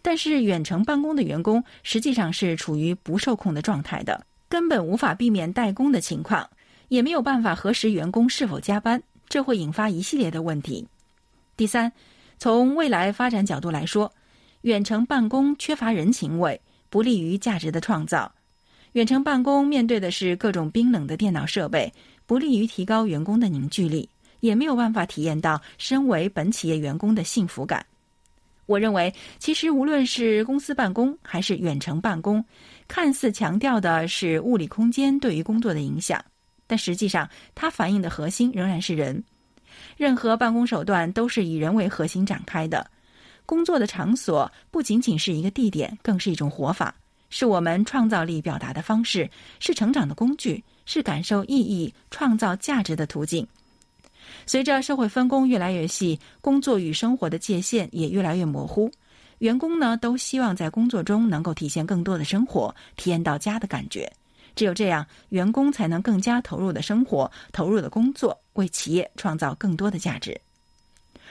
[0.00, 6.46] 但是，远程办公的员工实际上是处于不受控的状态的，根本无法避免代工的情况，
[6.88, 10.86] 也没有办法核实员工是否加班，这会引发一系列的问题。
[11.56, 11.90] 第三，
[12.38, 14.12] 从未来发展角度来说，
[14.60, 16.60] 远程办公缺乏人情味，
[16.90, 18.30] 不利于价值的创造。
[18.92, 21.90] 远程办公面对的是各种冰冷的电脑设备。
[22.26, 24.06] 不利于提高员工的凝聚力，
[24.40, 27.86] 也没有办法体验到身为本企业员工的幸福感。
[28.66, 32.42] 我认为，其实无论是公司办公还是远程办公，
[32.94, 36.22] 看似强调的是物理空间对于工作的影响，
[36.66, 39.24] 但实际上它反映的核心仍然是人。
[39.96, 42.86] 任何办公手段都是以人为核心展开的。
[43.46, 46.94] 工作的场所不仅仅是一个地点，更是一种活法，
[47.30, 50.62] 是我们创造力表达的方式，是成长的工具。
[50.84, 53.46] 是感受意义、创造价值的途径。
[54.46, 58.90] 随着社会分工越来越细，工作与生活的界限也越来越模糊。
[59.42, 64.10] 员工呢，都希望在工作中能够体现更多的生活，体验到家的感觉。
[64.54, 70.40] 只有这样，员工才能更加投入的生活、投入的工作，为企业创造更多的价值。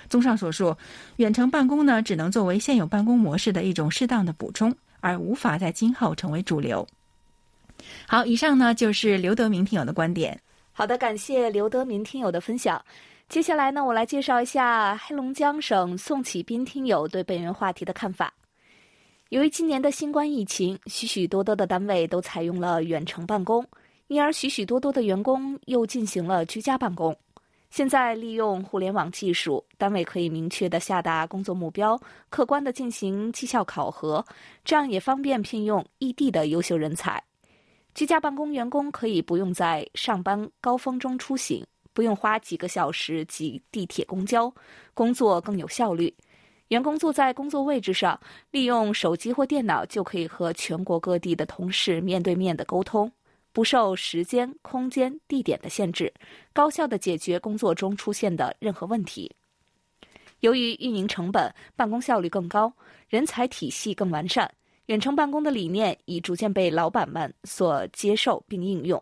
[0.09, 0.75] 综上所述，
[1.15, 6.85] 远程办公呢，只能作为现有办公模式的一种适当的补充，而无法在今后成为主流。
[8.05, 10.37] 好，以上呢就是刘德明听友的观点。
[10.73, 12.83] 好的，感谢刘德明听友的分享。
[13.31, 18.33] 接下来呢，我来介绍一下黑龙江省宋启斌听友对本源话题的看法。
[19.29, 23.65] 由于今年的新冠疫情，许许多多的单位都采用了远程办公，
[24.07, 27.15] 因而许许多多的员工又进行了居家办公。
[27.69, 31.97] 现在利用互联网技术，单位可以明确的下达工作目标，
[32.29, 34.25] 客观的进行绩效考核，
[34.65, 37.23] 这样也方便聘用异地的优秀人才。
[37.95, 44.53] 居家办公员工可以不用在上班高峰中出行，不用花几个小时挤地铁、公交，
[44.93, 46.13] 工作更有效率。
[46.69, 53.11] 员工坐在工作位置上，利用手机或电脑就可以和全国各地的同事面对面的沟通，
[53.51, 56.13] 不受时间、空间、地点的限制，
[56.53, 59.29] 高效的解决工作中出现的任何问题。
[60.39, 62.71] 由于运营成本、办公效率更高，
[63.09, 64.49] 人才体系更完善。
[64.87, 69.01] 远程办公的理念已逐渐被老板们所接受并应用，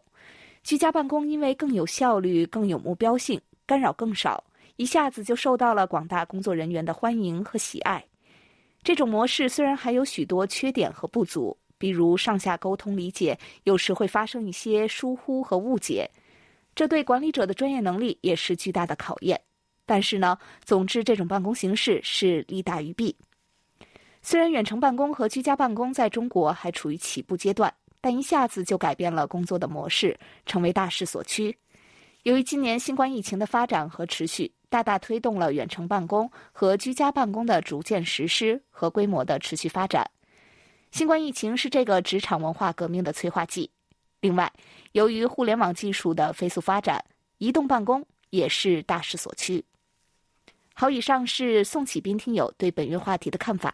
[0.63, 4.43] 居家办公因为更有效率、更有目标性、干扰更少，
[4.75, 8.03] 一下子就受到了广大工作人员的欢迎和喜爱。
[8.83, 16.09] 这种模式虽然还有许多缺点和不足，比如上下沟通理解有时会发生一些疏忽和误解，
[16.75, 19.39] 这对管理者的专业能力也是巨大的考验。
[19.85, 23.15] 但是呢，总之这种办公形式是利大于弊。
[24.21, 31.57] 虽然远程办公和居家办公在中国还处于起步阶段，但一下子就改变了工作的模式，成为大势所趋。
[32.23, 40.09] 由于今年新冠疫情的发展和持续，大大推动了远程办公和居家办公的逐渐实施和规模的持续发展。
[40.91, 43.69] 新冠疫情是这个职场文化革命的催化剂。
[44.21, 44.51] 另外，
[44.91, 47.03] 由于互联网技术的飞速发展，
[47.37, 49.63] 移动办公也是大势所趋。
[50.73, 53.73] 好，以上是宋启斌听友对本月话题的看法。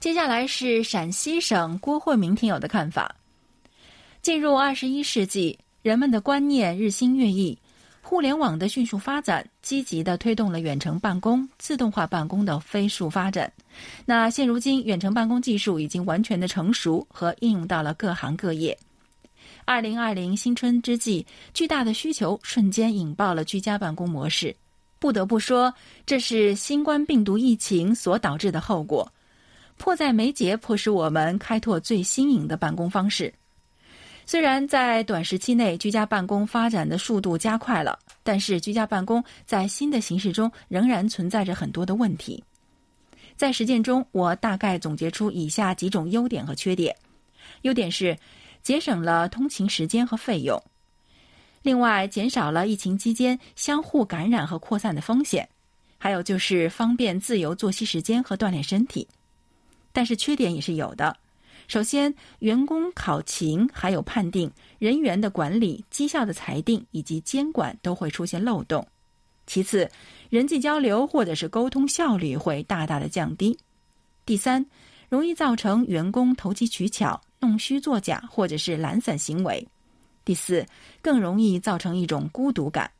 [0.00, 3.14] 接下来是陕西省郭慧明听友的看法。
[4.22, 7.58] 进入二十一世纪，人们的观念日新月异，
[8.02, 13.52] 互联网的迅速发展，积极的推动了远程办公、自动化办公的飞速发展。
[14.06, 18.78] 那现如今，远程办公技术已经完全的成熟和应用到了各行各业。
[19.64, 24.54] 二零二零新春之际，巨大的需求瞬间引爆了居家办公模式。
[25.00, 25.74] 不得不说，
[26.06, 29.12] 这是新冠病毒疫情所导致的后果。
[29.78, 33.34] 迫在眉睫，迫使我们开拓最新颖的办公方式。
[34.24, 42.42] 虽然在短时期内居家办公发展的速度加快了，但是居家办公在新的形式中仍然存在着很多的问题。
[43.36, 46.94] 在实践中，我大概总结出以下几种优点和缺点：
[47.62, 48.16] 优点是
[48.62, 50.62] 节省了通勤时间和费用，
[51.62, 55.48] 另外减少了疫情期间相互感染和扩散的风险，
[55.98, 59.08] 还有就是方便自由作息时间和锻炼身体。
[59.92, 61.16] 但是缺点也是有的。
[61.68, 68.86] 首先，员工考勤、还有判定人员的管理、绩效的裁定以及监管都会出现漏洞。
[69.46, 69.88] 其次，
[70.30, 73.58] 人际交流或者是沟通效率会大大的降低。
[74.24, 74.64] 第三，
[75.08, 79.66] 容易造成员工投机取巧、弄虚作假或者是懒散行为。
[80.24, 80.64] 第四，
[81.00, 82.90] 更容易造成一种孤独感。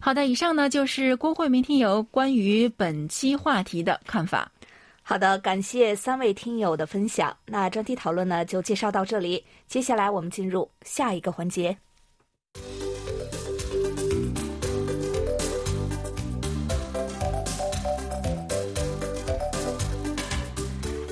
[0.00, 4.50] 好的，以上呢就是郭慧明听友关于本期话题的看法。
[5.04, 7.36] 好的，感谢三位听友的分享。
[7.44, 9.44] 那专题讨论呢，就介绍到这里。
[9.66, 11.76] 接下来我们进入下一个环节。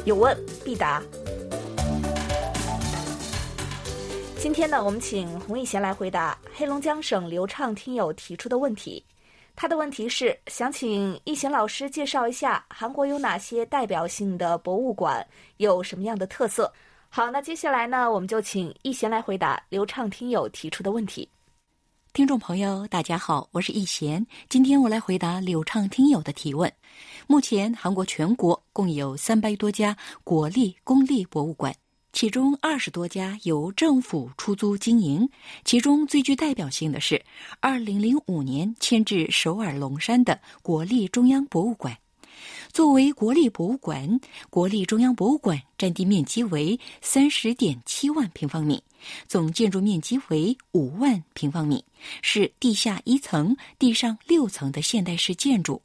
[0.07, 1.03] 有问必答。
[4.39, 9.05] 今天呢，我们请洪义贤来回答黑龙江省流畅听友提出的问题。
[9.55, 15.27] 他的问题是想请易贤老师介绍一下韩国有哪些代表性的博物馆，
[15.59, 16.73] 有什么样的特色。
[17.09, 21.29] 好，那接下来呢，我们就请易贤来回答流畅听友提出的问题。
[22.13, 26.73] 听众朋友，大家好，我是易贤，今天我来回答流畅听友的提问。
[27.27, 31.75] 目前，韩国全国共有三百多家国立公立博物馆。
[32.13, 35.29] 其中二十多家由政府出租经营，
[35.65, 37.23] 其中最具代表性的是
[37.61, 41.97] 二零零五年迁至首尔龙山的国立中央博物馆。
[42.73, 48.83] 作为国立博物馆，国立中央博物馆占地面积为三十点七万平方米，
[49.29, 51.85] 总建筑面积为五万平方米，
[52.23, 55.81] 是地下一层、地上六层的现代式建筑。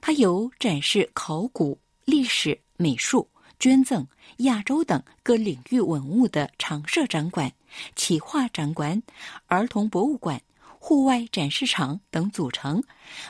[0.00, 3.28] 它有展示考古、历史、美术。
[3.58, 4.06] 捐赠
[4.38, 7.52] 亚洲等各领域文物的常设展馆、
[7.96, 9.02] 企划展馆、
[9.46, 10.40] 儿童博物馆、
[10.78, 12.82] 户外展示场等组成。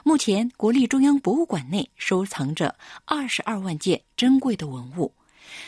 [0.03, 5.13] 目前，国立中央博物馆内收藏着二十二万件珍贵的文物。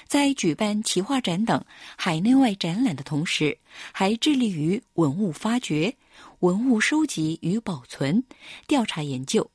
[0.09, 1.63] 在举办企划展等
[1.97, 3.57] 海内外展览的同时，
[3.93, 5.95] 还致力于文物发掘、
[6.41, 8.25] 文物收集与保存、
[8.67, 9.49] 调查研究、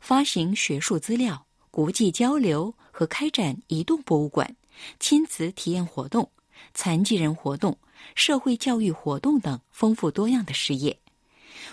[0.00, 1.44] 发行学术资料。
[1.72, 4.56] 国际交流和开展移动博物馆、
[4.98, 6.30] 亲子体验活动、
[6.72, 7.76] 残疾人活动、
[8.14, 10.98] 社会教育活动等丰富多样的事业。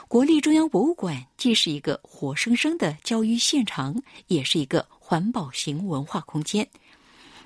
[0.10, 3.96] 国立中央博物馆既是一个活生生的教育现场，
[4.28, 6.68] 也是一个环保型文化空间。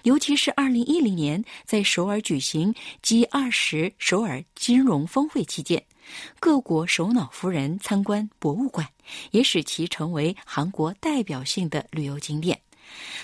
[0.01, 2.73] 尤其是二零一零年在首尔举行
[3.03, 5.86] G 二十首尔金融峰会期间。
[6.39, 8.88] 各国首脑夫人参观博物馆，
[9.30, 12.59] 也使其成为韩国代表性的旅游景点。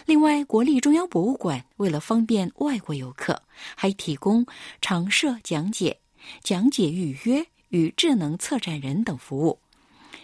[0.06, 3.42] 另外，国立中央博物馆为了方便外国游客，
[3.76, 4.46] 还提供
[4.82, 6.00] 常设讲解、
[6.42, 9.60] 讲解预约与智能策展人等服务。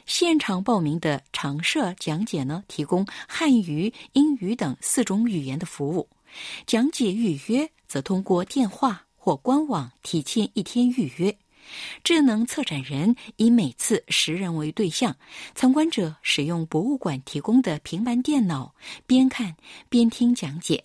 [0.05, 6.07] 现场报名的常设讲解呢，提供汉语、英语等四种语言的服务；
[6.65, 11.37] 讲解预约则通过电话或官网提前一天预约。
[12.03, 15.15] 智能策展人以每次十人为对象，
[15.53, 18.73] 参观者使用博物馆提供的平板电脑，
[19.05, 19.55] 边看
[19.89, 20.83] 边听讲解。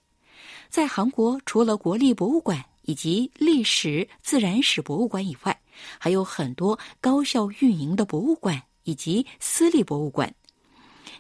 [0.69, 5.61] 在韩国，除了国立博物馆以及历史自然史博物馆以外，
[5.99, 10.35] 还有很多高效运营的博物馆以及私立博物馆。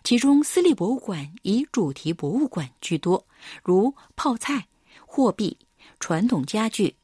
[0.03, 3.27] 其中，私立博物馆以主题博物馆居多，
[3.62, 4.67] 如泡菜、
[5.07, 5.57] 货币、
[5.99, 6.95] 传统家具、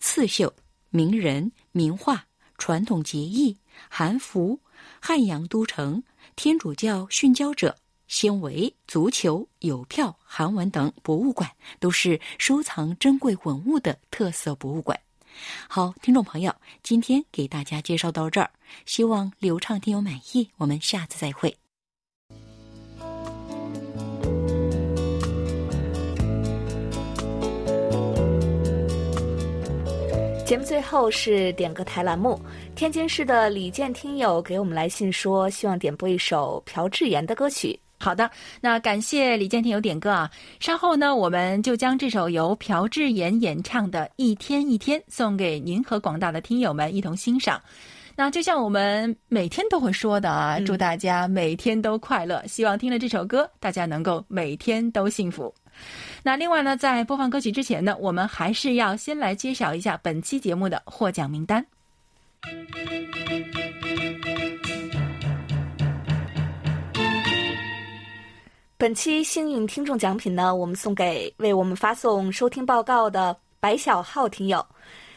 [0.00, 0.52] 刺绣。
[0.94, 2.26] 名人、名画、
[2.58, 3.56] 传统节义、
[3.88, 4.60] 韩服、
[5.00, 6.02] 汉阳都城、
[6.36, 11.50] 天主教殉教者、纤维、足球、邮票、韩文等博物馆，
[11.80, 14.98] 都是收藏珍贵文物的特色博物馆。
[15.66, 18.50] 好，听众朋友，今天给大家介绍到这儿，
[18.84, 20.50] 希望流畅听友满意。
[20.58, 21.61] 我们下次再会。
[30.52, 32.38] 节目最后是点歌台栏目。
[32.74, 37.80] 天津市的李健听友给我们来信说，希望点播一首朴智妍的歌曲。
[37.98, 38.30] 好的，
[38.60, 40.30] 那感谢李健听友点歌啊。
[40.60, 47.58] 稍后呢，我们就将这首由朴智妍演唱的《一天一天》送给您和广大的听友们一同欣赏。
[48.14, 52.46] 那就像我们每天都会说的啊，祝大家每天都快乐。
[52.46, 55.54] 希望听了这首歌，大家能够每天都幸福。
[56.22, 61.64] 那另外呢，在播放歌曲之前呢，我们还是要先来揭晓一下本期节目的获奖名单。
[68.78, 74.64] 本期幸运听众奖品呢，我们送给为我们发送收听报告的白小浩听友。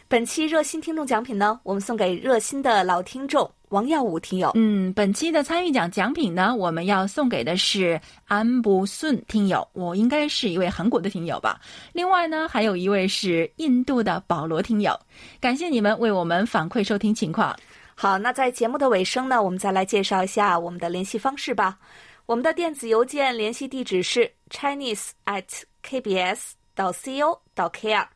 [0.07, 4.51] 本期热心听众奖品呢，我们送给热心的老听众王耀武听友。
[4.55, 11.59] 嗯，本期的参与奖奖品呢，我们要送给的是安布顺听友，我应该是一位韩国的听友吧。
[11.91, 14.97] 另外呢，还有一位是印度的保罗听友。
[15.41, 17.53] 感谢你们为我们反馈收听情况。
[17.95, 21.77] 好，那在节目的尾声呢，我们再来介绍一下我们的联系方式吧。
[22.25, 25.43] 我们的电子邮件联系地址是 chinese at
[25.85, 28.07] kbs 到 co 到 kr。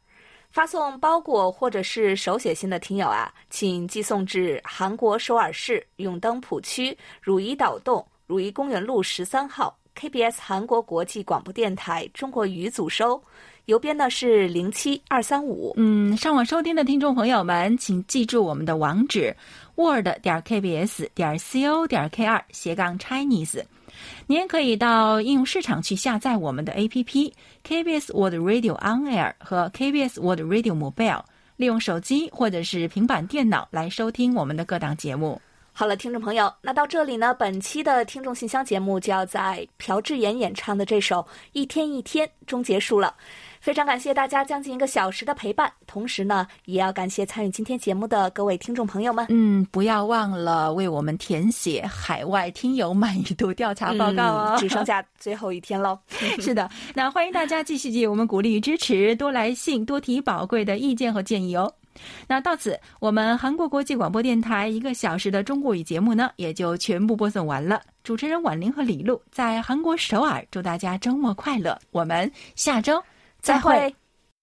[0.50, 13.22] 发送包裹或者是手写信的听友啊，请寄送至韩国首尔市永登浦区汝矣岛洞汝矣公园路十三号 KBS 韩国国际广播电台中国语组收，
[13.66, 15.74] 邮编呢是零七二三五。
[15.78, 19.36] 嗯，上网收听的听众朋友们，请记住我们的网址
[19.76, 23.62] ：word 点 kbs 点 co 点 kr 斜杠 Chinese。
[24.28, 27.32] 您可以到应用市场去下载我们的 APP
[27.68, 31.24] KBS World Radio On Air 和 KBS World Radio Mobile，
[31.56, 35.42] 利用手机或者是平板电脑来收听我们的各档节目。
[35.72, 41.22] 好了，听众朋友，那到这里呢，本期的听众信箱节目就要在朴智妍演唱的这首
[41.54, 43.16] 《一天一天》中结束了。
[43.60, 49.26] 非常感谢大家将近一个小时的陪伴，同时呢，也要感谢参与今天节目的各位听众朋友们。
[49.30, 56.00] 嗯，不要忘了为我们填写海外听友满意度调查报告哦，只剩下 最后一天喽。
[56.40, 61.72] 是的，那欢迎大家继续给予我们鼓励与支持，多来信，多提宝贵的意见和建议哦。
[62.28, 67.82] 那到此，我们韩国国际广播电台一个小时的中国语节目呢，也就全部播送完了。
[68.06, 73.04] 主持人婉玲和李璐在韩国首尔，祝大家周末快乐，我们下周。
[73.42, 73.96] 再会。